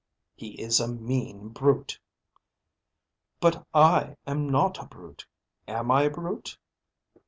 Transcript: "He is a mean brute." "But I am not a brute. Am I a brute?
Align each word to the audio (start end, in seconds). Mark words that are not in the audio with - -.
"He 0.33 0.59
is 0.59 0.79
a 0.79 0.87
mean 0.87 1.49
brute." 1.49 1.99
"But 3.39 3.67
I 3.71 4.15
am 4.25 4.49
not 4.49 4.81
a 4.81 4.87
brute. 4.87 5.27
Am 5.67 5.91
I 5.91 6.05
a 6.05 6.09
brute? 6.09 6.57